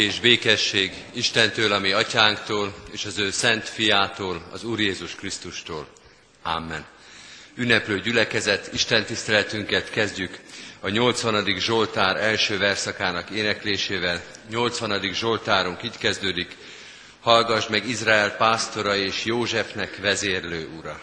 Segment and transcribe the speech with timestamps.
[0.00, 5.88] és békesség Istentől, ami atyánktól, és az ő szent fiától, az Úr Jézus Krisztustól.
[6.42, 6.84] Amen.
[7.54, 10.38] Ünneplő gyülekezet, Isten tiszteletünket kezdjük
[10.80, 11.58] a 80.
[11.58, 14.22] Zsoltár első verszakának éneklésével.
[14.50, 15.12] 80.
[15.12, 16.56] Zsoltárunk így kezdődik.
[17.20, 21.00] Hallgass meg Izrael pásztora és Józsefnek vezérlő ura.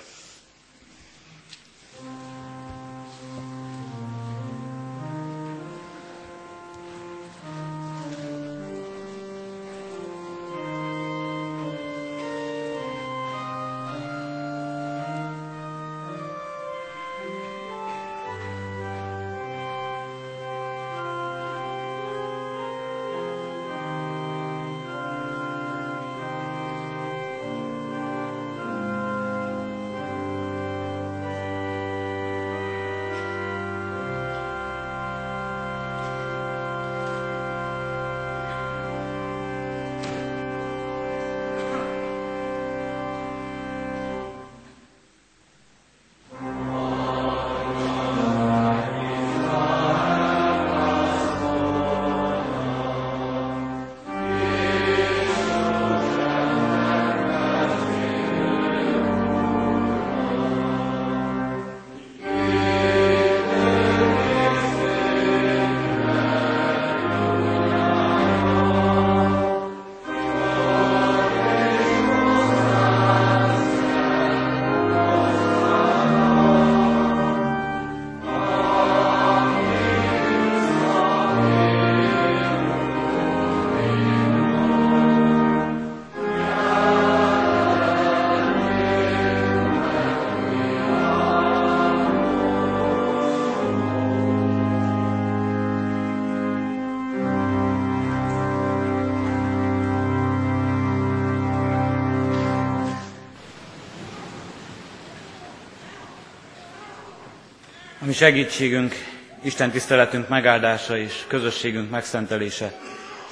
[108.07, 108.93] Mi segítségünk,
[109.41, 112.73] Isten tiszteletünk megáldása és közösségünk megszentelése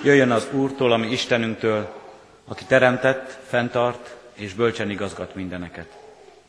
[0.03, 1.93] jöjjön az Úrtól, ami Istenünktől,
[2.45, 5.87] aki teremtett, fenntart és bölcsen igazgat mindeneket.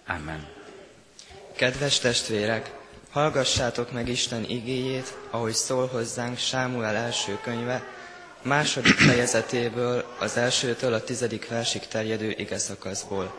[0.07, 0.47] Amen.
[1.57, 2.71] Kedves testvérek,
[3.11, 7.85] hallgassátok meg Isten igéjét, ahogy szól hozzánk Sámuel első könyve,
[8.43, 13.35] második fejezetéből, az elsőtől a tizedik versig terjedő ige szakaszból.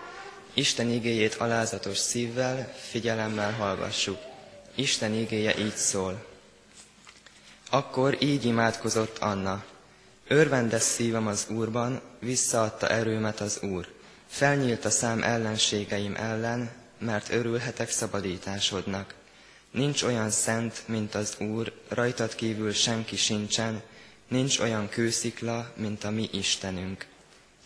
[0.53, 4.35] Isten igéjét alázatos szívvel, figyelemmel hallgassuk.
[4.77, 6.25] Isten igéje így szól.
[7.69, 9.63] Akkor így imádkozott Anna.
[10.27, 13.87] Örvendes szívem az Úrban, visszaadta erőmet az Úr.
[14.27, 19.13] Felnyílt a szám ellenségeim ellen, mert örülhetek szabadításodnak.
[19.71, 23.81] Nincs olyan szent, mint az Úr, rajtad kívül senki sincsen,
[24.27, 27.05] nincs olyan kőszikla, mint a mi Istenünk.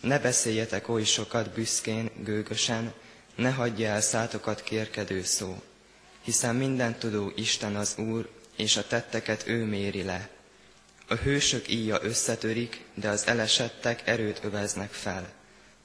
[0.00, 2.92] Ne beszéljetek oly sokat büszkén, gőgösen,
[3.34, 5.62] ne hagyja el szátokat kérkedő szó
[6.22, 10.28] hiszen minden tudó Isten az Úr, és a tetteket ő méri le.
[11.08, 15.32] A hősök íja összetörik, de az elesettek erőt öveznek fel.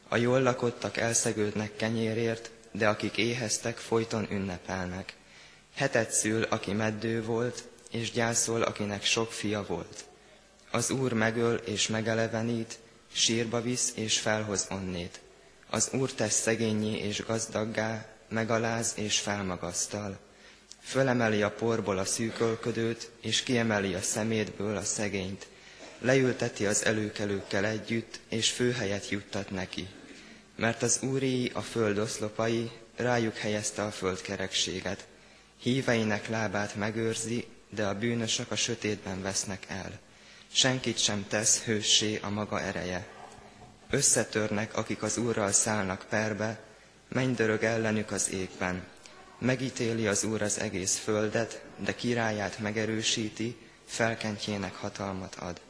[0.07, 5.13] A jól lakottak elszegődnek kenyérért, de akik éheztek, folyton ünnepelnek.
[5.75, 10.05] Hetet szül, aki meddő volt, és gyászol, akinek sok fia volt.
[10.71, 12.79] Az Úr megöl és megelevenít,
[13.11, 15.19] sírba visz és felhoz onnét.
[15.69, 20.17] Az Úr tesz szegényé és gazdaggá, megaláz és felmagasztal.
[20.87, 25.47] Fölemeli a porból a szűkölködőt, és kiemeli a szemétből a szegényt.
[25.99, 29.87] Leülteti az előkelőkkel együtt, és főhelyet juttat neki.
[30.55, 35.07] Mert az úri a föld oszlopai, rájuk helyezte a földkerekséget.
[35.61, 39.99] Híveinek lábát megőrzi, de a bűnösök a sötétben vesznek el.
[40.51, 43.07] Senkit sem tesz hőssé a maga ereje.
[43.89, 46.59] Összetörnek, akik az Úrral szállnak perbe,
[47.09, 48.83] mennydörög ellenük az égben
[49.39, 53.55] Megítéli az Úr az egész földet, de királyát megerősíti,
[53.85, 55.61] felkentjének hatalmat ad.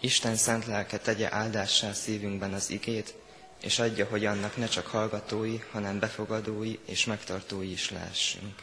[0.00, 3.14] Isten szent lelke tegye áldássá szívünkben az igét,
[3.62, 8.54] és adja, hogy annak ne csak hallgatói, hanem befogadói és megtartói is lehessünk.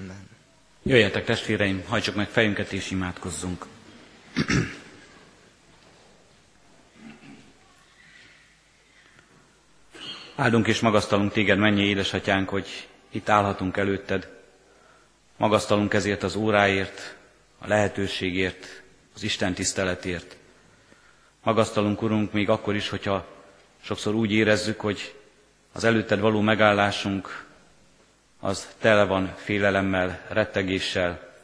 [0.00, 0.28] Amen.
[0.82, 3.66] Jöjjetek testvéreim, hajtsuk meg fejünket és imádkozzunk.
[10.36, 14.28] Áldunk és magasztalunk téged, mennyi édesatyánk, hogy itt állhatunk előtted.
[15.36, 17.16] Magasztalunk ezért az óráért,
[17.58, 18.82] a lehetőségért,
[19.14, 20.36] az Isten tiszteletért.
[21.42, 23.26] Magasztalunk, Urunk, még akkor is, hogyha
[23.80, 25.14] sokszor úgy érezzük, hogy
[25.72, 27.44] az előtted való megállásunk
[28.40, 31.34] az tele van félelemmel, rettegéssel,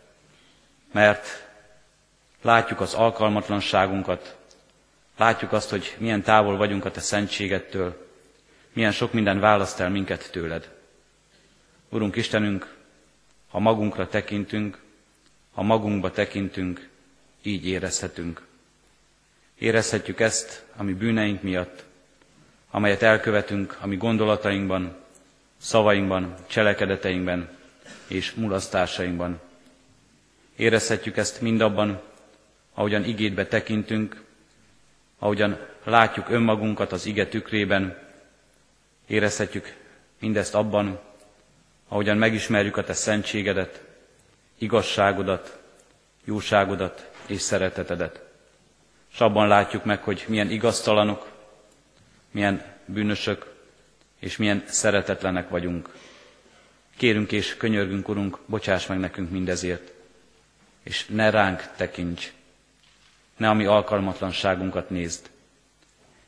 [0.93, 1.43] mert
[2.43, 4.37] Látjuk az alkalmatlanságunkat,
[5.17, 8.06] látjuk azt, hogy milyen távol vagyunk a Te szentségettől,
[8.72, 10.70] milyen sok minden választ el minket tőled.
[11.88, 12.74] Urunk Istenünk,
[13.48, 14.78] ha magunkra tekintünk,
[15.52, 16.88] ha magunkba tekintünk,
[17.42, 18.42] így érezhetünk.
[19.58, 21.84] Érezhetjük ezt a mi bűneink miatt,
[22.70, 24.96] amelyet elkövetünk a mi gondolatainkban,
[25.56, 27.48] szavainkban, cselekedeteinkben
[28.06, 29.40] és mulasztásainkban.
[30.56, 32.00] Érezhetjük ezt mindabban,
[32.74, 34.22] ahogyan igétbe tekintünk,
[35.19, 37.98] ahogyan látjuk önmagunkat az ige tükrében,
[39.12, 39.76] érezhetjük
[40.20, 41.00] mindezt abban,
[41.88, 43.81] ahogyan megismerjük a Te szentségedet,
[44.59, 45.59] igazságodat,
[46.25, 48.23] jóságodat és szeretetedet.
[49.12, 51.31] És abban látjuk meg, hogy milyen igaztalanok,
[52.31, 53.55] milyen bűnösök,
[54.19, 55.88] és milyen szeretetlenek vagyunk.
[56.97, 59.93] Kérünk és könyörgünk, Urunk, bocsáss meg nekünk mindezért,
[60.82, 62.32] és ne ránk tekints,
[63.37, 65.31] ne a mi alkalmatlanságunkat nézd,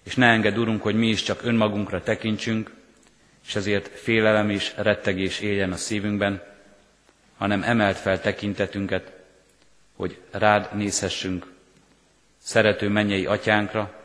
[0.04, 2.70] és ne engedd, Urunk, hogy mi is csak önmagunkra tekintsünk,
[3.46, 6.42] és ezért félelem és rettegés éljen a szívünkben,
[7.36, 9.12] hanem emelt fel tekintetünket,
[9.96, 11.52] hogy rád nézhessünk,
[12.38, 14.02] szerető mennyei atyánkra,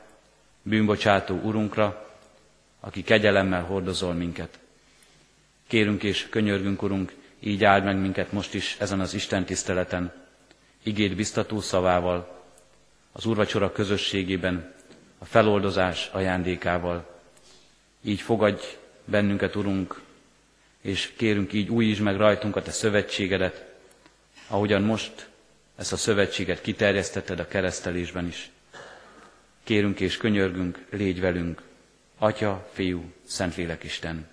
[0.61, 2.09] bűnbocsátó Urunkra,
[2.79, 4.59] aki kegyelemmel hordozol minket.
[5.67, 10.13] Kérünk és könyörgünk, Urunk, így áld meg minket most is ezen az Isten tiszteleten,
[10.83, 12.43] igét biztató szavával,
[13.11, 14.73] az úrvacsora közösségében,
[15.19, 17.19] a feloldozás ajándékával.
[18.01, 18.63] Így fogadj
[19.05, 20.01] bennünket, Urunk,
[20.81, 23.65] és kérünk így újítsd meg rajtunk a Te szövetségedet,
[24.47, 25.27] ahogyan most
[25.75, 28.49] ezt a szövetséget kiterjesztetted a keresztelésben is.
[29.63, 31.61] Kérünk és könyörgünk, légy velünk,
[32.17, 34.27] Atya, Fiú, Szentlélek Isten.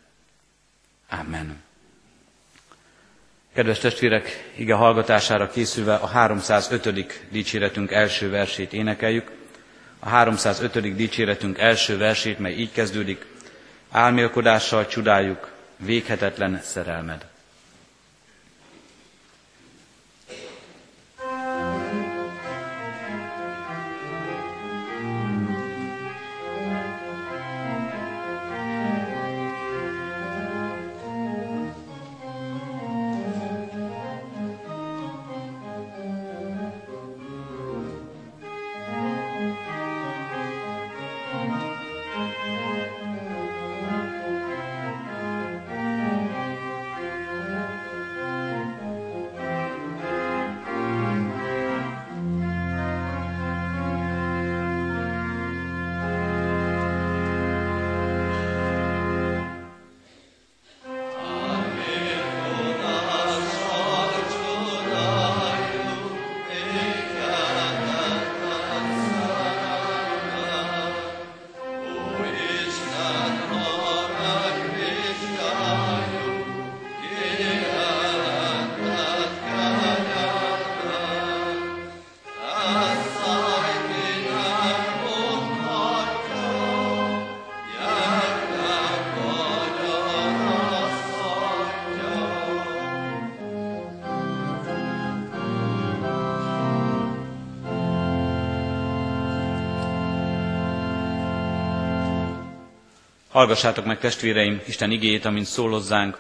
[1.09, 1.65] Amen.
[3.55, 7.29] Kedves testvérek, ige hallgatására készülve a 305.
[7.31, 9.31] dicséretünk első versét énekeljük.
[9.99, 10.95] A 305.
[10.97, 13.27] dicséretünk első versét, mely így kezdődik.
[13.91, 17.27] Álmélkodással csodáljuk véghetetlen szerelmed.
[103.37, 106.19] Hallgassátok meg testvéreim Isten igéjét, amint szól hozzánk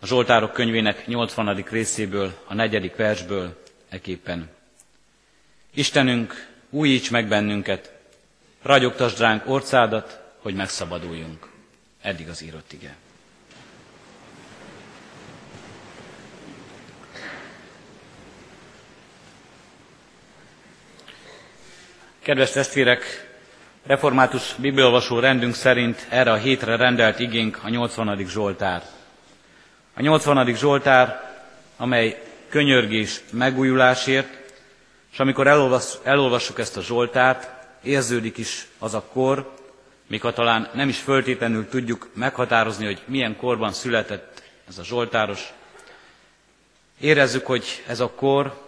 [0.00, 1.64] a Zsoltárok könyvének 80.
[1.70, 4.48] részéből, a negyedik versből, eképpen.
[5.74, 7.92] Istenünk, újíts meg bennünket,
[8.62, 11.48] ragyogtasd ránk orcádat, hogy megszabaduljunk.
[12.02, 12.96] Eddig az írott ige.
[22.22, 23.33] Kedves testvérek,
[23.86, 28.26] Református bibliolvasó rendünk szerint erre a hétre rendelt igénk a 80.
[28.26, 28.82] Zsoltár.
[29.94, 30.54] A 80.
[30.54, 31.32] Zsoltár,
[31.76, 34.28] amely könyörgés megújulásért,
[35.12, 37.50] és amikor elolvas, elolvassuk ezt a Zsoltárt,
[37.82, 39.54] érződik is az a kor,
[40.06, 45.52] még talán nem is föltétlenül tudjuk meghatározni, hogy milyen korban született ez a Zsoltáros.
[47.00, 48.62] Érezzük, hogy ez a kor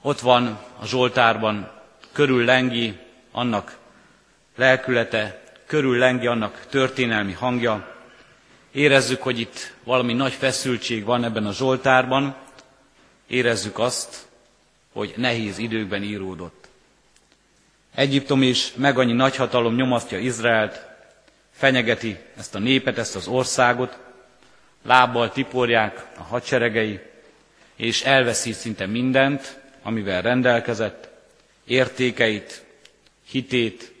[0.00, 1.70] ott van a Zsoltárban,
[2.12, 3.01] körül lengi
[3.32, 3.76] annak
[4.56, 7.96] lelkülete, körül lengi annak történelmi hangja.
[8.72, 12.36] Érezzük, hogy itt valami nagy feszültség van ebben a Zsoltárban,
[13.26, 14.26] érezzük azt,
[14.92, 16.68] hogy nehéz időkben íródott.
[17.94, 20.86] Egyiptom is meg annyi nagyhatalom nyomasztja Izraelt,
[21.52, 23.98] fenyegeti ezt a népet, ezt az országot,
[24.82, 27.00] lábbal tiporják a hadseregei,
[27.76, 31.08] és elveszít szinte mindent, amivel rendelkezett,
[31.66, 32.61] értékeit,
[33.32, 33.92] hitét,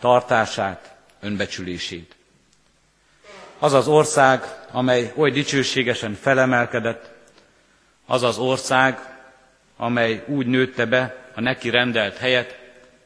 [0.00, 2.14] tartását, önbecsülését.
[3.58, 7.10] Az az ország, amely oly dicsőségesen felemelkedett,
[8.06, 8.98] az az ország,
[9.76, 12.58] amely úgy nőtte be a neki rendelt helyet,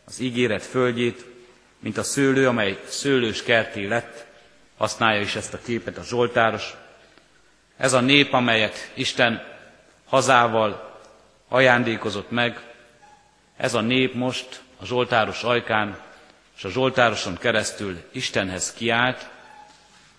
[0.05, 1.25] az ígéret földjét,
[1.79, 4.27] mint a szőlő, amely szőlős kerté lett,
[4.77, 6.75] használja is ezt a képet a Zsoltáros.
[7.77, 9.43] Ez a nép, amelyet Isten
[10.07, 10.99] hazával
[11.49, 12.61] ajándékozott meg,
[13.57, 15.99] ez a nép most a Zsoltáros ajkán
[16.57, 19.29] és a Zsoltároson keresztül Istenhez kiállt,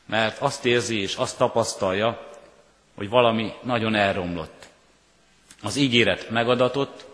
[0.06, 2.27] mert azt érzi és azt tapasztalja,
[2.96, 4.68] hogy valami nagyon elromlott.
[5.62, 7.06] Az ígéret megadatott,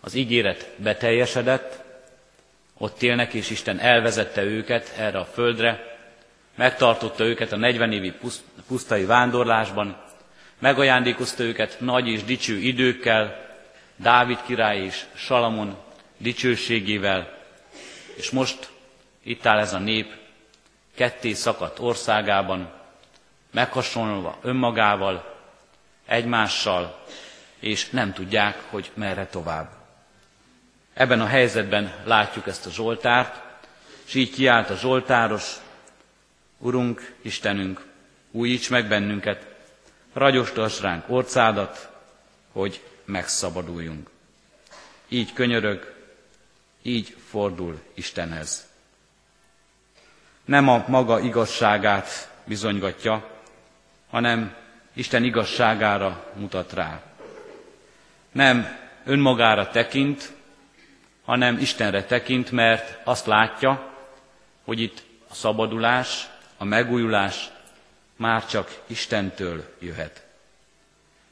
[0.00, 1.82] az ígéret beteljesedett,
[2.78, 5.98] ott élnek, és Isten elvezette őket erre a földre,
[6.54, 8.14] megtartotta őket a 40 évi
[8.66, 9.96] pusztai vándorlásban,
[10.58, 13.48] megajándékozta őket nagy és dicső időkkel,
[13.96, 15.76] Dávid király és Salamon
[16.20, 17.38] dicsőségével,
[18.14, 18.70] és most
[19.22, 20.14] itt áll ez a nép
[20.94, 22.72] ketté szakadt országában,
[23.50, 25.38] meghasonlva önmagával,
[26.06, 27.04] egymással,
[27.58, 29.70] és nem tudják, hogy merre tovább.
[30.94, 33.42] Ebben a helyzetben látjuk ezt a Zsoltárt,
[34.06, 35.56] és így kiállt a Zsoltáros,
[36.58, 37.86] Urunk, Istenünk,
[38.30, 39.46] újíts meg bennünket,
[40.12, 41.88] ragyostas ránk orcádat,
[42.52, 44.10] hogy megszabaduljunk.
[45.08, 45.99] Így könyörög,
[46.82, 48.68] így fordul Istenhez.
[50.44, 53.30] Nem a maga igazságát bizonygatja,
[54.10, 54.54] hanem
[54.92, 57.02] Isten igazságára mutat rá.
[58.32, 60.32] Nem önmagára tekint,
[61.24, 63.92] hanem Istenre tekint, mert azt látja,
[64.64, 67.50] hogy itt a szabadulás, a megújulás
[68.16, 70.24] már csak Istentől jöhet.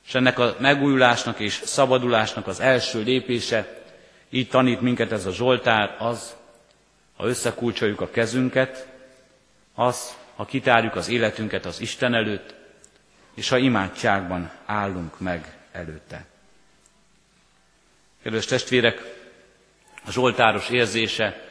[0.07, 3.83] És ennek a megújulásnak és szabadulásnak az első lépése,
[4.30, 6.37] így tanít minket ez a Zsoltár, az,
[7.16, 8.88] ha összekulcsoljuk a kezünket,
[9.75, 12.54] az, ha kitárjuk az életünket az Isten előtt,
[13.35, 16.26] és ha imádságban állunk meg előtte.
[18.23, 19.16] Kedves testvérek,
[20.04, 21.49] a zsoltáros érzése,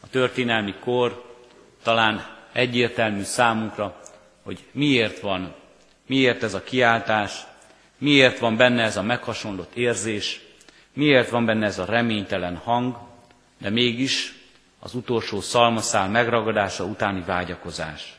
[0.00, 1.34] a történelmi kor
[1.82, 4.00] talán egyértelmű számunkra,
[4.42, 5.54] hogy miért van,
[6.06, 7.46] miért ez a kiáltás,
[7.98, 10.40] miért van benne ez a meghasonlott érzés,
[10.96, 12.96] miért van benne ez a reménytelen hang,
[13.58, 14.34] de mégis
[14.78, 18.16] az utolsó szalmaszál megragadása utáni vágyakozás.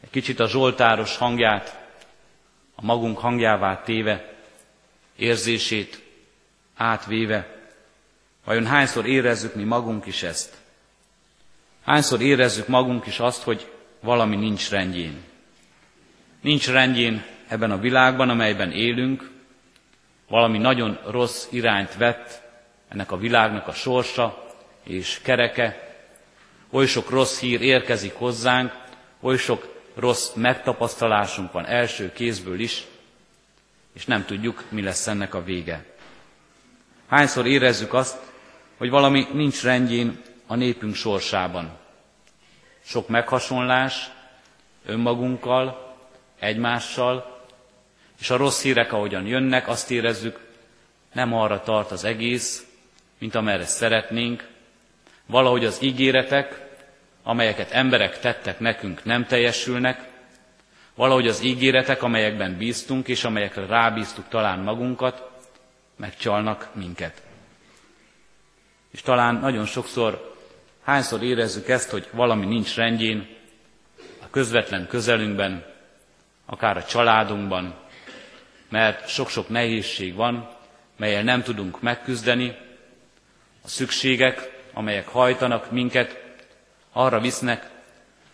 [0.00, 1.84] Egy kicsit a zsoltáros hangját,
[2.74, 4.34] a magunk hangjává téve,
[5.16, 6.02] érzését
[6.76, 7.56] átvéve,
[8.46, 10.56] Vajon hányszor érezzük mi magunk is ezt?
[11.84, 15.22] Hányszor érezzük magunk is azt, hogy valami nincs rendjén?
[16.40, 19.30] Nincs rendjén ebben a világban, amelyben élünk,
[20.28, 22.42] valami nagyon rossz irányt vett
[22.88, 24.46] ennek a világnak a sorsa
[24.82, 25.94] és kereke,
[26.70, 28.72] oly sok rossz hír érkezik hozzánk,
[29.20, 32.84] oly sok rossz megtapasztalásunk van első kézből is,
[33.92, 35.84] és nem tudjuk, mi lesz ennek a vége.
[37.08, 38.18] Hányszor érezzük azt,
[38.76, 41.76] hogy valami nincs rendjén a népünk sorsában.
[42.84, 44.10] Sok meghasonlás
[44.86, 45.96] önmagunkkal,
[46.38, 47.35] egymással,
[48.18, 50.38] és a rossz hírek, ahogyan jönnek, azt érezzük,
[51.12, 52.66] nem arra tart az egész,
[53.18, 54.48] mint amerre szeretnénk.
[55.26, 56.66] Valahogy az ígéretek,
[57.22, 60.08] amelyeket emberek tettek nekünk, nem teljesülnek,
[60.94, 65.30] valahogy az ígéretek, amelyekben bíztunk, és amelyekre rábíztuk talán magunkat,
[65.96, 67.22] megcsalnak minket.
[68.90, 70.34] És talán nagyon sokszor,
[70.82, 73.28] hányszor érezzük ezt, hogy valami nincs rendjén
[74.22, 75.64] a közvetlen közelünkben,
[76.46, 77.74] akár a családunkban,
[78.68, 80.50] mert sok-sok nehézség van,
[80.96, 82.56] melyel nem tudunk megküzdeni,
[83.62, 86.24] a szükségek, amelyek hajtanak minket,
[86.92, 87.70] arra visznek,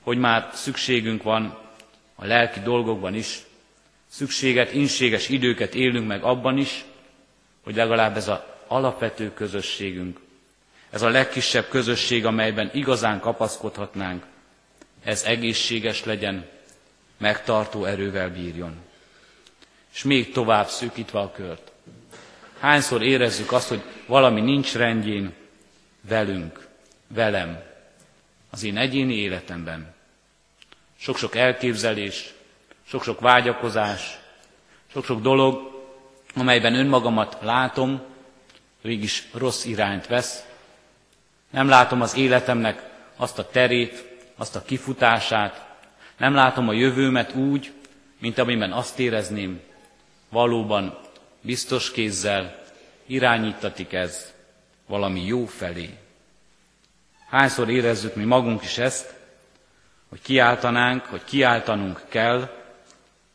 [0.01, 1.59] hogy már szükségünk van
[2.15, 3.39] a lelki dolgokban is,
[4.09, 6.85] szükséget, inséges időket élünk meg abban is,
[7.65, 10.21] hogy legalább ez az alapvető közösségünk,
[10.91, 14.25] ez a legkisebb közösség, amelyben igazán kapaszkodhatnánk,
[15.05, 16.49] ez egészséges legyen,
[17.19, 18.77] megtartó erővel bírjon.
[19.95, 21.73] És még tovább szűkítve a kört.
[22.59, 25.35] Hányszor érezzük azt, hogy valami nincs rendjén
[26.01, 26.69] velünk,
[27.09, 27.63] velem,
[28.51, 29.95] az én egyéni életemben.
[30.99, 32.35] Sok-sok elképzelés,
[32.87, 34.19] sok-sok vágyakozás,
[34.93, 35.71] sok-sok dolog,
[36.35, 38.03] amelyben önmagamat látom,
[38.81, 40.45] mégis rossz irányt vesz,
[41.51, 44.05] nem látom az életemnek azt a terét,
[44.37, 45.67] azt a kifutását,
[46.17, 47.73] nem látom a jövőmet úgy,
[48.19, 49.61] mint amiben azt érezném,
[50.33, 50.99] valóban
[51.41, 52.63] biztos kézzel
[53.07, 54.33] irányítatik ez
[54.87, 55.99] valami jó felé.
[57.29, 59.15] Hányszor érezzük mi magunk is ezt,
[60.09, 62.51] hogy kiáltanánk, hogy kiáltanunk kell,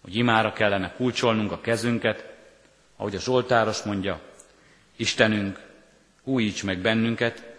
[0.01, 2.36] hogy imára kellene kulcsolnunk a kezünket,
[2.96, 4.20] ahogy a Zsoltáros mondja,
[4.96, 5.60] Istenünk,
[6.24, 7.56] újíts meg bennünket,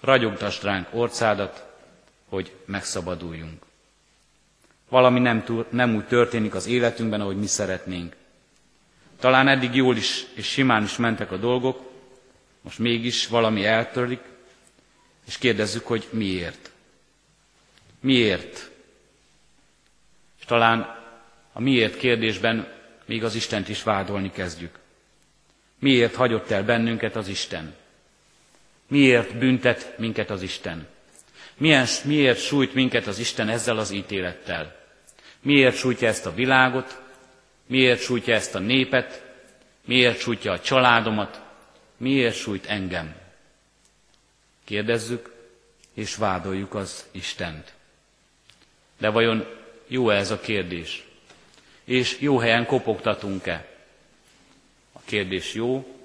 [0.00, 1.66] ragyogtasd ránk orcádat,
[2.28, 3.62] hogy megszabaduljunk.
[4.88, 8.16] Valami nem, nem úgy történik az életünkben, ahogy mi szeretnénk.
[9.20, 11.90] Talán eddig jól is és simán is mentek a dolgok,
[12.60, 14.20] most mégis valami eltörik,
[15.26, 16.70] és kérdezzük, hogy miért.
[18.00, 18.70] Miért?
[20.38, 21.02] És talán
[21.52, 22.72] a miért kérdésben
[23.06, 24.78] még az Istent is vádolni kezdjük.
[25.78, 27.74] Miért hagyott el bennünket az Isten?
[28.86, 30.86] Miért büntet minket az Isten?
[31.56, 34.76] Milyen, miért sújt minket az Isten ezzel az ítélettel?
[35.40, 37.02] Miért sújtja ezt a világot?
[37.66, 39.22] Miért sújtja ezt a népet?
[39.84, 41.42] Miért sújtja a családomat?
[41.96, 43.14] Miért sújt engem?
[44.64, 45.34] Kérdezzük,
[45.94, 47.72] és vádoljuk az Istent.
[48.98, 49.46] De vajon
[49.86, 51.06] jó -e ez a kérdés?
[51.84, 53.66] És jó helyen kopogtatunk-e?
[54.92, 55.96] A kérdés jó,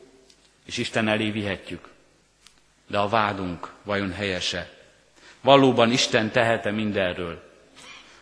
[0.65, 1.87] és Isten elé vihetjük.
[2.87, 4.69] De a vádunk vajon helyese?
[5.41, 7.51] Valóban Isten tehet-e mindenről?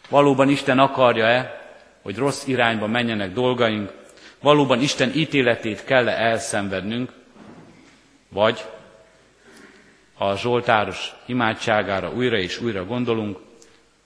[0.10, 1.56] Valóban Isten akarja-e,
[2.07, 3.93] hogy rossz irányba menjenek dolgaink?
[4.39, 7.11] Valóban Isten ítéletét kell-e elszenvednünk?
[8.29, 8.65] Vagy
[10.17, 13.39] a Zsoltáros imádságára újra és újra gondolunk,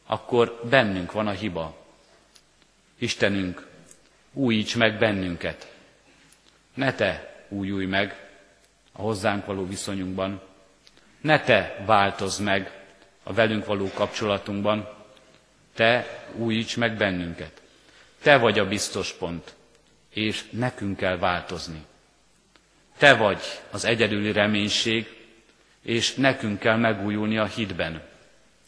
[0.05, 1.77] akkor bennünk van a hiba.
[2.97, 3.67] Istenünk,
[4.33, 5.71] újíts meg bennünket.
[6.73, 8.29] Ne te újulj meg
[8.91, 10.41] a hozzánk való viszonyunkban.
[11.21, 12.71] Ne te változz meg
[13.23, 14.89] a velünk való kapcsolatunkban.
[15.73, 17.60] Te újíts meg bennünket.
[18.21, 19.53] Te vagy a biztos pont,
[20.09, 21.85] és nekünk kell változni.
[22.97, 25.07] Te vagy az egyedüli reménység,
[25.81, 28.01] és nekünk kell megújulni a hitben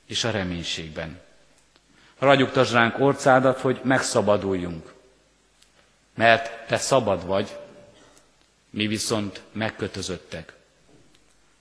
[0.05, 1.19] és a reménységben.
[2.19, 4.93] Ragyogtasd ránk orcádat, hogy megszabaduljunk,
[6.15, 7.57] mert te szabad vagy,
[8.69, 10.53] mi viszont megkötözöttek.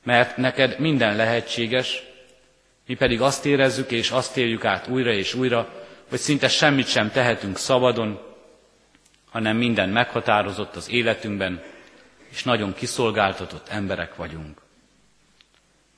[0.03, 2.03] Mert neked minden lehetséges,
[2.87, 5.82] mi pedig azt érezzük és azt éljük át újra és újra,
[6.12, 8.20] hogy szinte semmit sem tehetünk szabadon,
[9.31, 11.62] hanem minden meghatározott az életünkben,
[12.29, 14.61] és nagyon kiszolgáltatott emberek vagyunk.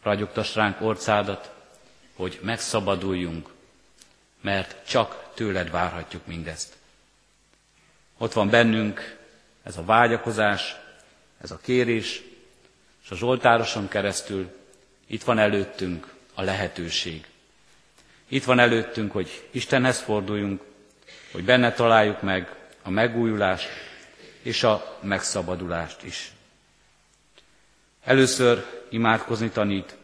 [0.03, 1.51] Ragyogtass ránk orcádat,
[2.17, 3.49] hogy megszabaduljunk,
[4.41, 6.77] mert csak tőled várhatjuk mindezt.
[8.19, 9.19] Ott van bennünk
[9.63, 10.77] ez a vágyakozás,
[11.41, 12.23] ez a kérés,
[13.05, 14.57] és a Zsoltároson keresztül
[15.07, 17.27] itt van előttünk a lehetőség.
[18.35, 20.63] Itt van előttünk, hogy Istenhez forduljunk,
[21.33, 23.69] hogy benne találjuk meg a megújulást
[24.43, 26.33] és a megszabadulást is.
[28.05, 29.97] Először imádkozni tanít,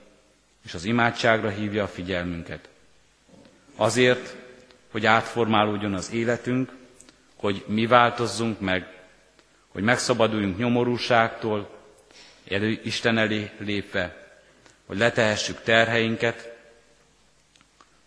[0.64, 2.68] és az imádságra hívja a figyelmünket.
[3.76, 4.36] Azért,
[4.90, 6.72] hogy átformálódjon az életünk,
[7.36, 8.86] hogy mi változzunk meg,
[9.68, 11.78] hogy megszabaduljunk nyomorúságtól,
[12.48, 14.34] elő Isten elé lépve,
[14.86, 16.49] hogy letehessük terheinket,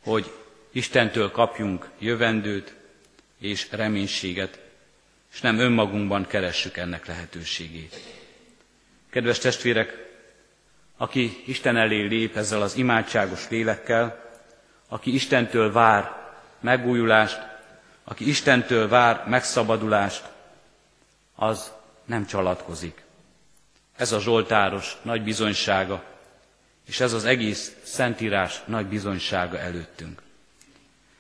[0.04, 0.32] hogy
[0.72, 2.74] Istentől kapjunk jövendőt
[3.40, 4.60] és reménységet,
[5.34, 8.00] és nem önmagunkban keressük ennek lehetőségét.
[9.10, 10.12] Kedves testvérek,
[10.98, 14.32] aki Isten elé lép ezzel az imádságos lélekkel,
[14.88, 16.12] aki Istentől vár
[16.60, 17.40] megújulást,
[18.04, 20.30] aki Istentől vár megszabadulást,
[21.36, 21.72] az
[22.06, 23.04] nem csalatkozik.
[23.96, 26.04] Ez a Zsoltáros nagy bizonysága,
[26.88, 30.22] és ez az egész Szentírás nagy bizonysága előttünk.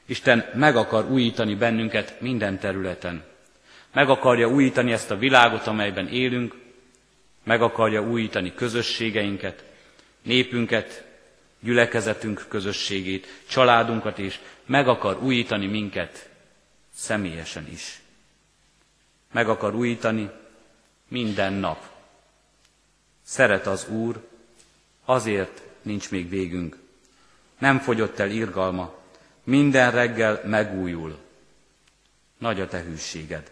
[0.06, 3.24] Isten meg akar újítani bennünket minden területen.
[3.94, 6.56] Meg akarja újítani ezt a világot, amelyben élünk,
[7.44, 9.64] meg akarja újítani közösségeinket,
[10.22, 11.06] népünket,
[11.60, 16.30] gyülekezetünk közösségét, családunkat is, meg akar újítani minket
[16.94, 18.02] személyesen is.
[19.32, 20.30] Meg akar újítani
[21.08, 21.90] minden nap.
[23.24, 24.28] Szeret az Úr,
[25.06, 26.78] azért nincs még végünk.
[27.58, 28.94] Nem fogyott el irgalma,
[29.44, 31.18] minden reggel megújul.
[32.38, 33.52] Nagy a te hűséged.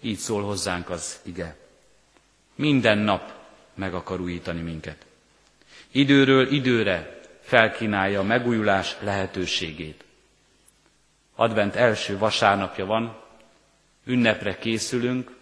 [0.00, 1.56] Így szól hozzánk az ige.
[2.54, 3.32] Minden nap
[3.74, 5.06] meg akar újítani minket.
[5.90, 10.04] Időről időre felkínálja a megújulás lehetőségét.
[11.34, 13.16] Advent első vasárnapja van,
[14.04, 15.36] ünnepre készülünk,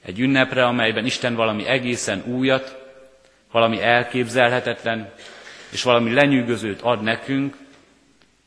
[0.00, 2.87] egy ünnepre, amelyben Isten valami egészen újat,
[3.50, 5.12] valami elképzelhetetlen,
[5.70, 7.56] és valami lenyűgözőt ad nekünk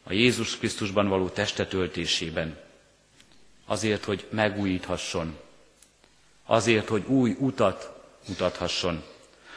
[0.03, 2.57] a Jézus Krisztusban való testetöltésében.
[3.65, 5.39] Azért, hogy megújíthasson.
[6.45, 7.91] azért, hogy új utat
[8.27, 9.03] mutathasson,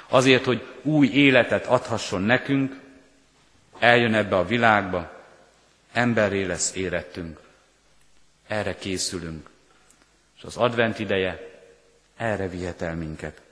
[0.08, 2.80] azért, hogy új életet adhasson nekünk,
[3.78, 5.12] eljön ebbe a világba,
[5.92, 7.40] emberré lesz érettünk.
[8.46, 9.50] Erre készülünk.
[10.36, 11.60] És az advent ideje
[12.16, 13.43] erre vihet el minket.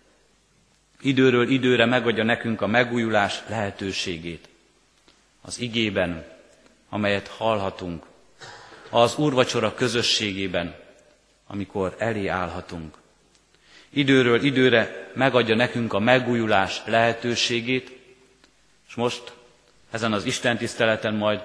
[1.04, 4.48] Időről időre megadja nekünk a megújulás lehetőségét.
[5.40, 6.24] Az igében,
[6.88, 8.04] amelyet hallhatunk,
[8.90, 10.74] az úrvacsora közösségében,
[11.46, 12.96] amikor elé állhatunk.
[13.90, 17.98] Időről időre megadja nekünk a megújulás lehetőségét,
[18.88, 19.32] és most
[19.90, 21.40] ezen az Isten tiszteleten majd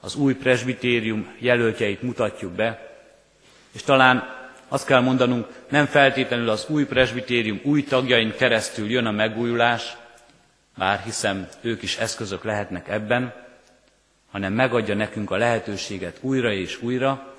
[0.00, 2.98] az új presbitérium jelöltjeit mutatjuk be,
[3.72, 4.43] és talán
[4.74, 9.96] azt kell mondanunk, nem feltétlenül az új presbitérium új tagjain keresztül jön a megújulás,
[10.76, 13.34] bár hiszem ők is eszközök lehetnek ebben,
[14.30, 17.34] hanem megadja nekünk a lehetőséget újra és újra,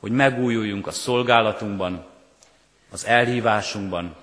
[0.00, 2.04] hogy megújuljunk a szolgálatunkban,
[2.90, 4.16] az elhívásunkban,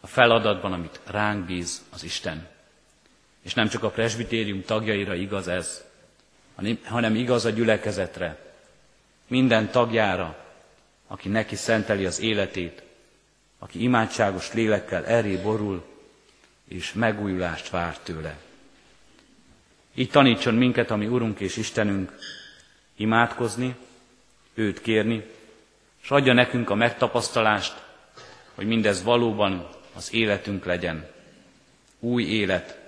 [0.00, 2.46] a feladatban, amit ránk bíz az Isten.
[3.42, 5.84] És nem csak a presbitérium tagjaira igaz ez,
[6.84, 8.38] hanem igaz a gyülekezetre,
[9.26, 10.48] minden tagjára,
[11.12, 12.82] aki neki szenteli az életét,
[13.58, 15.84] aki imádságos lélekkel eré borul,
[16.68, 18.36] és megújulást vár tőle.
[19.94, 22.18] Így tanítson minket, ami Urunk és Istenünk,
[22.96, 23.74] imádkozni,
[24.54, 25.24] őt kérni,
[26.02, 27.82] és adja nekünk a megtapasztalást,
[28.54, 31.10] hogy mindez valóban az életünk legyen.
[31.98, 32.78] Új élet,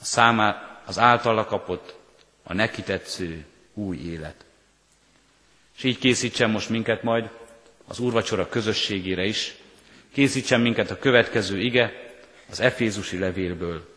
[0.00, 1.98] a számá, az általa kapott,
[2.42, 4.44] a neki tetsző új élet.
[5.80, 7.28] És így készítsen most minket majd
[7.86, 9.54] az úrvacsora közösségére is,
[10.12, 11.92] készítsen minket a következő ige
[12.50, 13.88] az Efézusi levélből.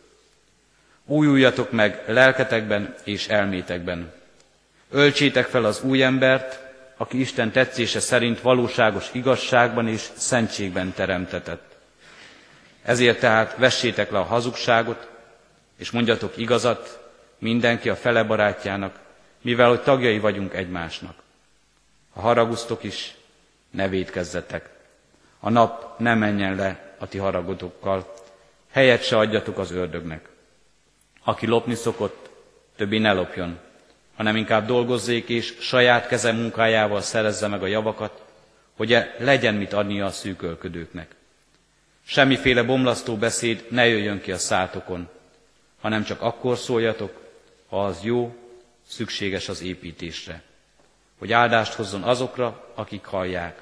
[1.05, 4.13] Újuljatok meg lelketekben és elmétekben.
[4.91, 6.59] Öltsétek fel az új embert,
[6.97, 11.75] aki Isten tetszése szerint valóságos igazságban és szentségben teremtetett.
[12.83, 15.09] Ezért tehát vessétek le a hazugságot,
[15.77, 16.99] és mondjatok igazat
[17.37, 18.99] mindenki a fele barátjának,
[19.41, 21.22] mivel hogy tagjai vagyunk egymásnak.
[22.13, 23.15] Ha haragusztok is,
[23.69, 24.69] ne védkezzetek.
[25.39, 28.13] A nap ne menjen le a ti haragotokkal,
[28.71, 30.29] helyet se adjatok az ördögnek.
[31.23, 32.29] Aki lopni szokott,
[32.75, 33.59] többi ne lopjon,
[34.15, 38.23] hanem inkább dolgozzék és saját keze munkájával szerezze meg a javakat,
[38.77, 41.15] hogy e legyen mit adnia a szűkölködőknek.
[42.05, 45.09] Semmiféle bomlasztó beszéd ne jöjjön ki a szátokon,
[45.81, 47.21] hanem csak akkor szóljatok,
[47.69, 48.35] ha az jó,
[48.87, 50.43] szükséges az építésre
[51.23, 53.61] hogy áldást hozzon azokra, akik hallják.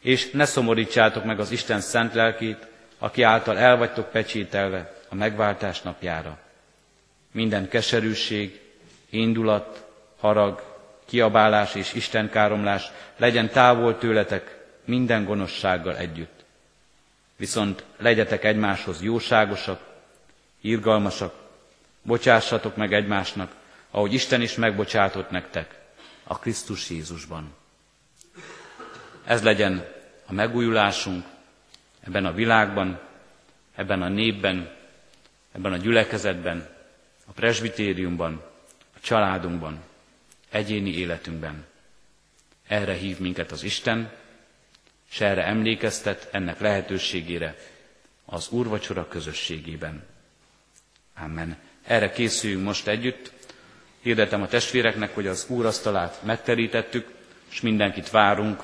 [0.00, 2.66] És ne szomorítsátok meg az Isten szent lelkét,
[2.98, 6.38] aki által el pecsételve a megváltás napjára.
[7.32, 8.60] Minden keserűség,
[9.10, 9.86] indulat,
[10.20, 10.62] harag,
[11.04, 16.44] kiabálás és istenkáromlás legyen távol tőletek minden gonoszsággal együtt.
[17.36, 19.80] Viszont legyetek egymáshoz jóságosak,
[20.60, 21.34] irgalmasak,
[22.02, 23.52] bocsássatok meg egymásnak,
[23.90, 25.76] ahogy Isten is megbocsátott nektek
[26.28, 27.54] a Krisztus Jézusban.
[29.24, 29.86] Ez legyen
[30.26, 31.24] a megújulásunk
[32.00, 33.00] ebben a világban,
[33.74, 34.76] ebben a népben,
[35.52, 36.68] ebben a gyülekezetben,
[37.24, 38.42] a presbitériumban,
[38.96, 39.82] a családunkban,
[40.50, 41.66] egyéni életünkben.
[42.66, 44.12] Erre hív minket az Isten,
[45.10, 47.56] és erre emlékeztet ennek lehetőségére
[48.24, 50.04] az úrvacsora közösségében.
[51.16, 51.58] Amen.
[51.82, 53.32] Erre készüljünk most együtt,
[54.02, 57.08] Hirdetem a testvéreknek, hogy az úrasztalát megterítettük,
[57.50, 58.62] és mindenkit várunk.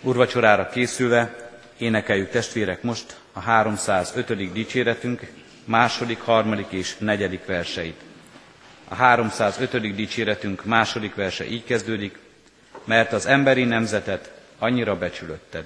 [0.00, 4.52] Úrvacsorára készülve énekeljük testvérek most a 305.
[4.52, 5.20] dicséretünk
[5.64, 8.00] második, harmadik és negyedik verseit.
[8.88, 9.94] A 305.
[9.94, 12.18] dicséretünk második verse így kezdődik,
[12.84, 15.64] mert az emberi nemzetet annyira becsülötted.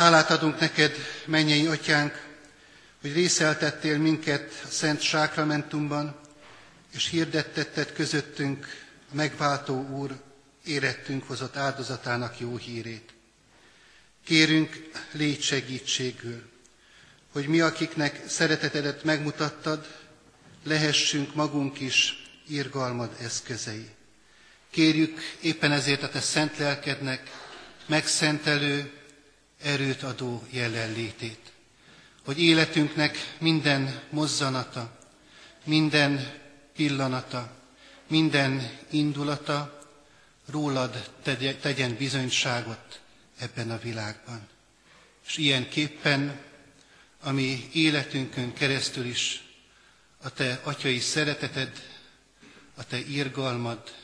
[0.00, 0.94] Hálát adunk neked,
[1.26, 2.26] mennyei atyánk,
[3.00, 6.20] hogy részeltettél minket a Szent Sákramentumban,
[6.94, 8.66] és hirdettetted közöttünk
[9.12, 10.20] a megváltó Úr
[10.64, 13.12] érettünk hozott áldozatának jó hírét.
[14.24, 16.42] Kérünk, légy segítségül,
[17.32, 19.86] hogy mi, akiknek szeretetedet megmutattad,
[20.64, 23.88] lehessünk magunk is irgalmad eszközei.
[24.70, 27.30] Kérjük éppen ezért a te szent lelkednek
[27.86, 28.98] megszentelő,
[29.62, 31.52] erőt adó jelenlétét,
[32.24, 34.98] hogy életünknek minden mozzanata,
[35.64, 36.38] minden
[36.74, 37.56] pillanata,
[38.06, 39.80] minden indulata
[40.46, 41.10] rólad
[41.60, 43.00] tegyen bizonyságot
[43.38, 44.48] ebben a világban.
[45.26, 46.40] És ilyenképpen,
[47.22, 49.42] ami életünkön keresztül is
[50.22, 51.88] a te atyai szereteted,
[52.74, 53.94] a te irgalmad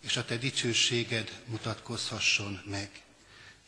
[0.00, 2.90] és a te dicsőséged mutatkozhasson meg.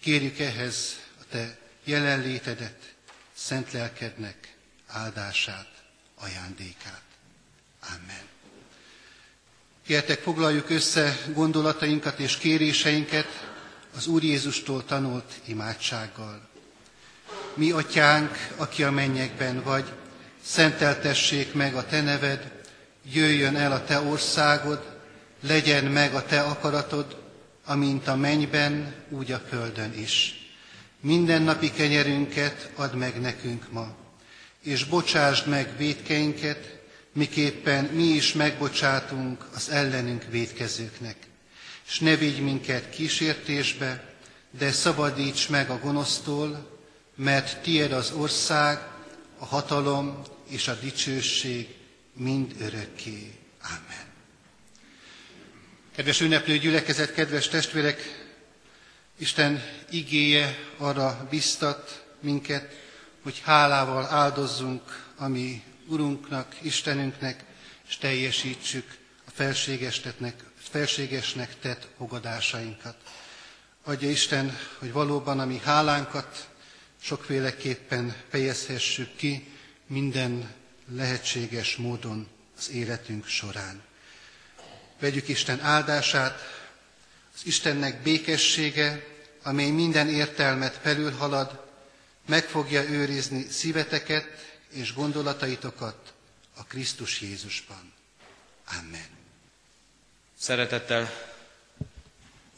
[0.00, 2.94] Kérjük ehhez a te jelenlétedet,
[3.34, 4.54] szent lelkednek
[4.86, 5.68] áldását,
[6.14, 7.02] ajándékát.
[7.88, 8.24] Amen.
[9.86, 13.26] Kértek, foglaljuk össze gondolatainkat és kéréseinket
[13.96, 16.48] az Úr Jézustól tanult imádsággal.
[17.54, 19.92] Mi, atyánk, aki a mennyekben vagy,
[20.42, 22.64] szenteltessék meg a te neved,
[23.02, 24.98] jöjjön el a te országod,
[25.40, 27.22] legyen meg a te akaratod,
[27.64, 30.45] amint a mennyben, úgy a földön is.
[31.00, 33.94] Minden napi kenyerünket add meg nekünk ma,
[34.62, 36.78] és bocsásd meg védkeinket,
[37.12, 41.16] miképpen mi is megbocsátunk az ellenünk védkezőknek.
[41.86, 44.14] És ne vigy minket kísértésbe,
[44.58, 46.78] de szabadíts meg a gonosztól,
[47.14, 48.78] mert tied az ország,
[49.38, 51.68] a hatalom és a dicsőség
[52.12, 53.32] mind örökké.
[53.62, 54.04] Amen.
[55.96, 58.25] Kedves ünneplő gyülekezet, kedves testvérek,
[59.18, 62.72] Isten igéje arra biztat minket,
[63.22, 67.44] hogy hálával áldozzunk a mi Urunknak, Istenünknek,
[67.88, 69.30] és teljesítsük a
[70.70, 72.96] felségesnek tett fogadásainkat.
[73.84, 76.48] Adja Isten, hogy valóban a mi hálánkat
[77.00, 79.52] sokféleképpen fejezhessük ki
[79.86, 80.54] minden
[80.92, 83.82] lehetséges módon az életünk során.
[85.00, 86.40] Vegyük Isten áldását,
[87.36, 89.04] az Istennek békessége,
[89.42, 91.64] amely minden értelmet felülhalad,
[92.26, 94.26] meg fogja őrizni szíveteket
[94.70, 96.12] és gondolataitokat
[96.56, 97.92] a Krisztus Jézusban.
[98.80, 99.06] Amen.
[100.38, 101.10] Szeretettel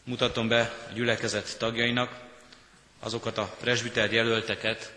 [0.04, 2.20] mutatom be a gyülekezet tagjainak
[3.00, 4.92] azokat a presbiter jelölteket,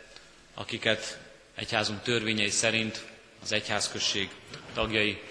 [0.53, 1.19] akiket
[1.55, 3.05] egyházunk törvényei szerint
[3.41, 4.29] az egyházközség
[4.73, 5.21] tagjai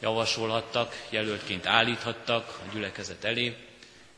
[0.00, 3.56] javasolhattak, jelöltként állíthattak a gyülekezet elé,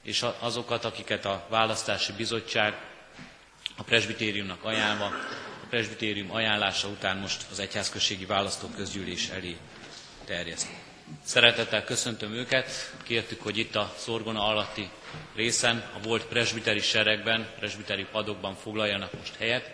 [0.04, 2.74] és azokat, akiket a választási bizottság
[3.76, 5.04] a presbitériumnak ajánlva,
[5.62, 9.56] a presbitérium ajánlása után most az egyházközségi választóközgyűlés elé
[10.24, 10.68] terjeszt.
[11.24, 14.90] Szeretettel köszöntöm őket, kértük, hogy itt a szorgona alatti
[15.34, 19.70] részen, a volt presbiteri seregben, presbiteri padokban foglaljanak most helyet,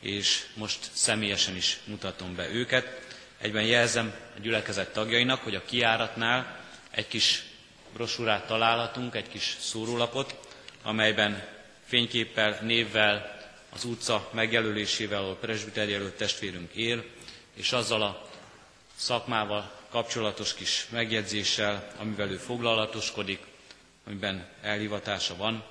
[0.00, 3.00] és most személyesen is mutatom be őket.
[3.40, 7.42] Egyben jelzem a gyülekezet tagjainak, hogy a kiáratnál egy kis
[7.96, 10.34] brosúrát találhatunk, egy kis szórólapot,
[10.82, 11.44] amelyben
[11.84, 13.34] fényképpel, névvel,
[13.72, 17.04] az utca megjelölésével, ahol presbiter jelölt testvérünk él,
[17.54, 18.28] és azzal a
[18.96, 23.40] szakmával kapcsolatos kis megjegyzéssel, amivel ő foglalatoskodik,
[24.06, 25.64] amiben elhivatása van,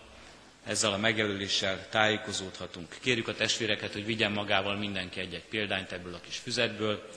[0.65, 2.95] ezzel a megjelöléssel tájékozódhatunk.
[3.01, 7.09] Kérjük a testvéreket, hogy vigyen magával mindenki egy-egy példányt ebből a kis füzetből,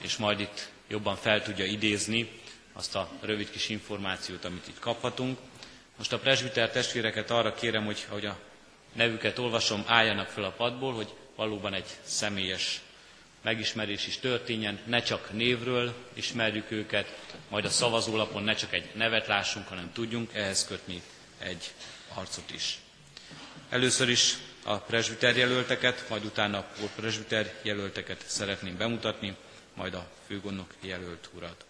[0.00, 2.30] és majd itt jobban fel tudja idézni
[2.76, 5.38] azt a rövid kis információt, amit itt kaphatunk.
[5.96, 8.38] Most a presbiter testvéreket arra kérem, hogy ahogy a
[8.92, 12.80] nevüket olvasom, álljanak fel a padból, hogy valóban egy személyes
[13.42, 19.26] megismerés is történjen, ne csak névről ismerjük őket, majd a szavazólapon ne csak egy nevet
[19.26, 21.02] lássunk, hanem tudjunk ehhez kötni
[21.38, 21.72] egy
[22.14, 22.78] arcot is.
[23.68, 24.34] Először is
[24.64, 29.36] a presbiter jelölteket, majd utána a presbiter jelölteket szeretném bemutatni,
[29.74, 31.64] majd a főgondnok jelölt urat.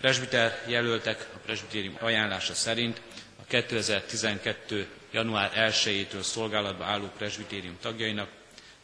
[0.00, 3.00] Presbiter jelöltek a presbitérium ajánlása szerint
[3.40, 4.88] a 2012.
[5.10, 8.30] január 1-től szolgálatba álló presbitérium tagjainak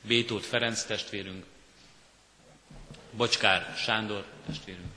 [0.01, 1.45] Bétót Ferenc testvérünk,
[3.11, 4.93] Bocskár Sándor testvérünk,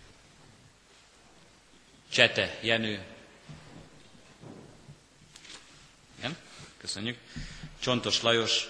[2.10, 3.04] Csete Jenő,
[6.18, 6.38] igen,
[6.78, 7.18] köszönjük,
[7.80, 8.68] Csontos Lajos,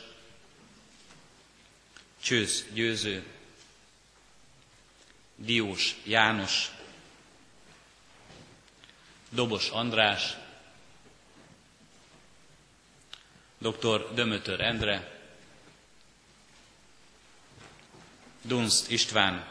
[2.21, 3.23] Csősz Győző,
[5.35, 6.71] Diós János,
[9.29, 10.37] Dobos András,
[13.57, 14.13] dr.
[14.13, 15.17] Dömötör Endre,
[18.41, 19.47] Dunst István,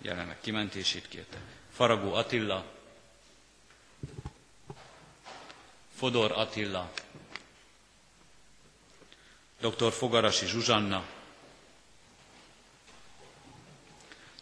[0.00, 1.38] jelenleg kimentését kérte,
[1.72, 2.64] Faragó Attila,
[5.96, 6.92] Fodor Attila,
[9.60, 9.92] dr.
[9.92, 11.04] Fogarasi Zsuzsanna,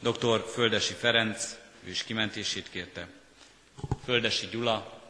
[0.00, 0.40] dr.
[0.52, 3.08] Földesi Ferenc, ő is kimentését kérte,
[4.04, 5.00] Földesi Gyula,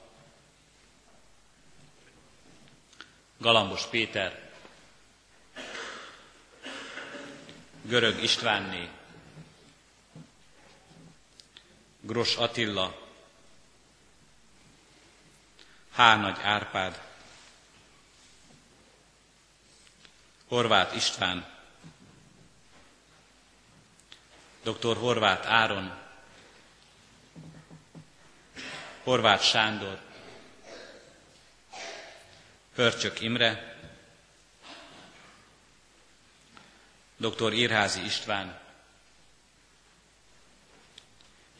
[3.38, 4.50] Galambos Péter,
[7.83, 8.88] Görög Istvánné,
[12.00, 13.09] Gros Attila,
[15.92, 17.02] Hárnagy Árpád,
[20.48, 21.59] Horváth István,
[24.62, 24.96] dr.
[24.96, 26.09] Horváth Áron,
[29.04, 30.00] Horváth Sándor,
[32.74, 33.76] Pörcsök Imre,
[37.16, 37.52] dr.
[37.52, 38.60] Írházi István,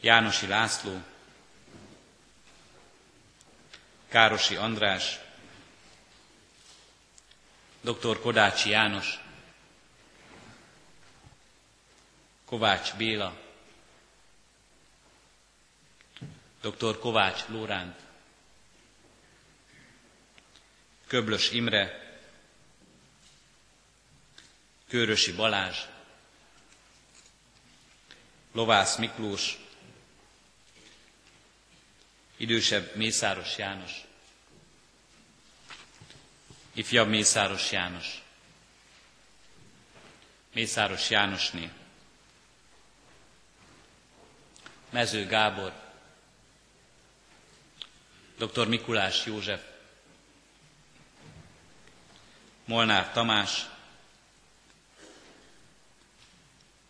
[0.01, 1.01] Jánosi László,
[4.07, 5.19] Károsi András,
[7.81, 8.19] dr.
[8.19, 9.19] Kodácsi János,
[12.45, 13.40] Kovács Béla,
[16.61, 16.99] dr.
[16.99, 17.99] Kovács Lóránt,
[21.07, 21.99] Köblös Imre,
[24.87, 25.77] Kőrösi Balázs,
[28.51, 29.57] Lovász Miklós,
[32.37, 33.91] idősebb Mészáros János,
[36.73, 38.21] ifjabb Mészáros János,
[40.53, 41.71] Mészáros Jánosné,
[44.89, 45.80] Mező Gábor,
[48.41, 48.67] dr.
[48.67, 49.61] Mikulás József,
[52.65, 53.65] Molnár Tamás,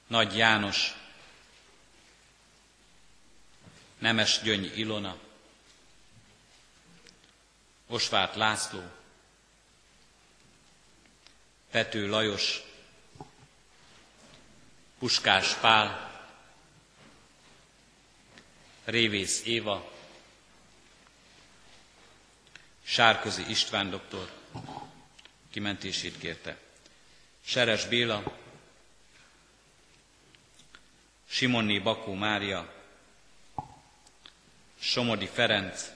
[0.08, 0.96] Nagy János,
[3.98, 5.18] Nemes Gyöngy Ilona,
[7.88, 8.84] Osvárt László,
[11.72, 12.62] Pető Lajos,
[15.00, 16.12] Puskás Pál,
[18.86, 19.92] Révész Éva,
[22.92, 24.32] Sárközi István doktor
[25.52, 26.58] kimentését kérte.
[27.46, 28.24] Seres Béla,
[31.28, 32.74] Simonné Bakó Mária,
[34.80, 35.92] Somodi Ferenc,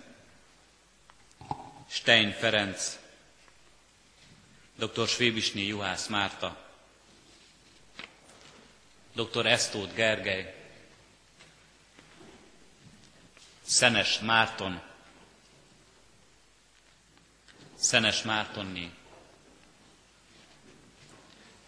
[1.89, 2.99] Stein Ferenc,
[4.75, 5.07] dr.
[5.07, 6.69] Svébisné Juhász Márta,
[9.13, 9.45] dr.
[9.45, 10.55] Esztót Gergely,
[13.65, 14.93] Szenes Márton,
[17.85, 18.91] Szenes Mártonné,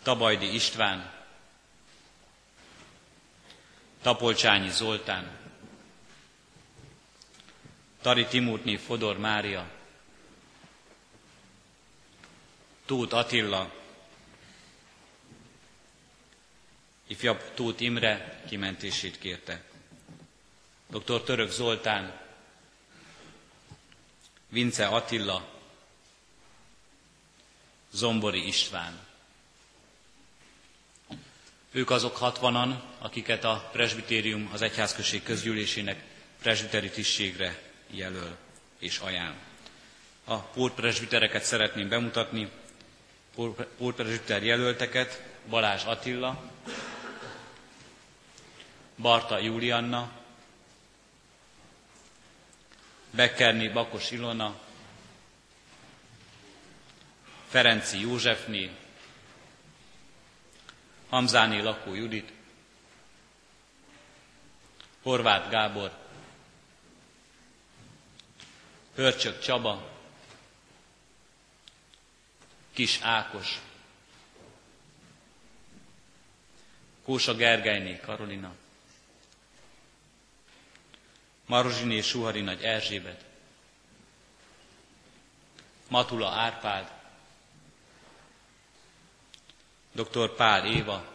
[0.04, 1.14] Tabajdi István,
[4.02, 5.38] Tapolcsányi Zoltán,
[8.02, 9.70] Tari Timurtné Fodor Mária,
[12.86, 13.74] Tóth Attila,
[17.08, 19.64] ifjabb Tóth Imre kimentését kérte.
[20.88, 21.22] Dr.
[21.22, 22.20] Török Zoltán,
[24.50, 25.56] Vince Attila,
[27.98, 29.00] Zombori István.
[31.72, 36.04] Ők azok hatvanan, akiket a presbitérium az egyházközség közgyűlésének
[36.42, 38.38] presbiteri tisztségre jelöl
[38.80, 39.36] és ajánl.
[40.24, 42.50] A pótpresbitereket szeretném bemutatni,
[43.78, 46.52] pótpresbiter jelölteket, Balázs Attila,
[48.98, 50.12] Barta Julianna,
[53.12, 54.60] Bekkerné Bakos Ilona,
[57.50, 58.76] Ferenci Józsefné,
[61.10, 62.32] Hamzáné Lakó Judit,
[65.02, 65.92] Horváth Gábor,
[68.96, 69.92] Hörcsök Csaba,
[72.74, 73.60] Kis Ákos,
[77.04, 78.56] Kósa Gergelyné Karolina,
[81.46, 83.26] Marozsiné Suhari Nagy Erzsébet,
[85.88, 86.97] Matula Árpád,
[89.98, 90.36] dr.
[90.36, 91.06] Pál Éva,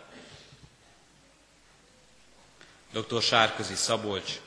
[2.93, 3.23] dr.
[3.23, 4.41] Sárközi Szabolcs,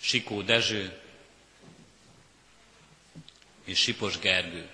[0.00, 0.98] Sikó Dezső
[3.64, 4.68] és Sipos Gergő.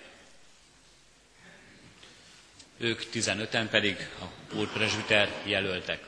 [2.77, 6.07] Ők 15-en pedig a úrpresbiter jelöltek.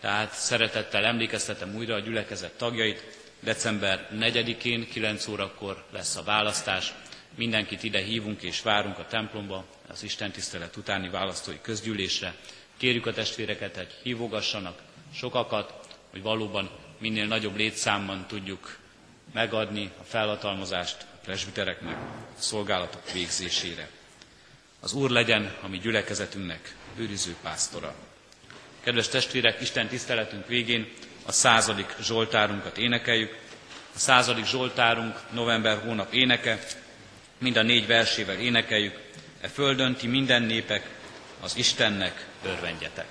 [0.00, 3.02] Tehát szeretettel emlékeztetem újra a gyülekezet tagjait,
[3.40, 6.92] december 4-én 9 órakor lesz a választás,
[7.36, 12.34] Mindenkit ide hívunk és várunk a templomba, az Isten tisztelet utáni választói közgyűlésre.
[12.76, 14.82] Kérjük a testvéreket, hogy hívogassanak
[15.14, 15.72] sokakat,
[16.10, 18.78] hogy valóban minél nagyobb létszámban tudjuk
[19.32, 21.96] megadni a felhatalmazást a presbitereknek
[22.38, 23.88] a szolgálatok végzésére.
[24.80, 27.94] Az Úr legyen a mi gyülekezetünknek őriző pásztora.
[28.80, 30.88] Kedves testvérek, Isten tiszteletünk végén
[31.26, 33.38] a századik Zsoltárunkat énekeljük.
[33.94, 36.58] A századik Zsoltárunk november hónap éneke,
[37.38, 38.98] mind a négy versével énekeljük.
[39.40, 40.88] E földön ti minden népek,
[41.40, 43.06] az Istennek örvendjetek.